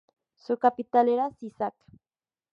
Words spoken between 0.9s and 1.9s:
era Sisak.